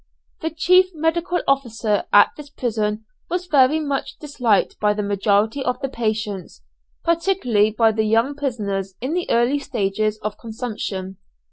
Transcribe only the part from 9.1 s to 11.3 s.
the early stages of consumption.